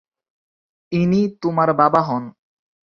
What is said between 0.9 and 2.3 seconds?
ইনি তোমার বাবা হন।